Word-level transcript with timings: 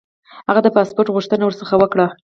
هغه 0.49 0.61
د 0.63 0.67
پاسپوټ 0.75 1.07
غوښتنه 1.15 1.43
ورڅخه 1.45 1.75
وکړه. 1.79 2.07